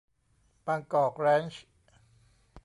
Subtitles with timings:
[0.65, 1.65] บางกอกแร้นช์